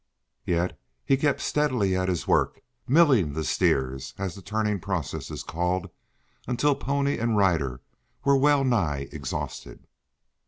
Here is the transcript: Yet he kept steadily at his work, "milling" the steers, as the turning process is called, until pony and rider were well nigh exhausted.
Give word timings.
Yet 0.47 0.79
he 1.05 1.15
kept 1.15 1.41
steadily 1.41 1.95
at 1.95 2.09
his 2.09 2.27
work, 2.27 2.63
"milling" 2.87 3.33
the 3.33 3.43
steers, 3.43 4.15
as 4.17 4.33
the 4.33 4.41
turning 4.41 4.79
process 4.79 5.29
is 5.29 5.43
called, 5.43 5.91
until 6.47 6.73
pony 6.73 7.19
and 7.19 7.37
rider 7.37 7.81
were 8.25 8.35
well 8.35 8.63
nigh 8.63 9.09
exhausted. 9.11 9.85